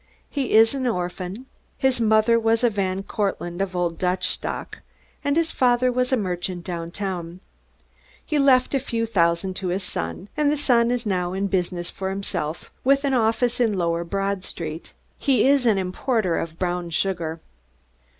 [0.31, 1.45] He is an orphan.
[1.77, 4.79] His mother was a Van Cortlandt of old Dutch stock,
[5.23, 7.39] and his father was a merchant downtown.
[8.25, 11.91] He left a few thousands to the son, and the son is now in business
[11.91, 14.91] for himself with an office in lower Broad Street.
[15.19, 17.39] He is an importer of brown sugar."